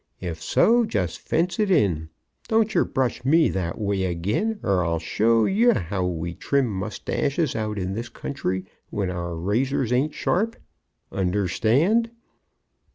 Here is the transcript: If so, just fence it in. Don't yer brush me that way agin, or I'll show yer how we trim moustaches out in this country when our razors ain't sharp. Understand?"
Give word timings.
If 0.19 0.41
so, 0.41 0.83
just 0.83 1.19
fence 1.19 1.59
it 1.59 1.69
in. 1.69 2.09
Don't 2.47 2.73
yer 2.73 2.83
brush 2.85 3.23
me 3.23 3.49
that 3.49 3.77
way 3.77 4.03
agin, 4.07 4.59
or 4.63 4.83
I'll 4.83 4.97
show 4.97 5.45
yer 5.45 5.75
how 5.75 6.07
we 6.07 6.33
trim 6.33 6.65
moustaches 6.65 7.55
out 7.55 7.77
in 7.77 7.93
this 7.93 8.09
country 8.09 8.65
when 8.89 9.11
our 9.11 9.35
razors 9.35 9.93
ain't 9.93 10.15
sharp. 10.15 10.55
Understand?" 11.11 12.09